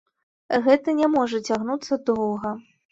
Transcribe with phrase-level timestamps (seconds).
[0.67, 2.59] Гэта не можа цягнуцца доўга.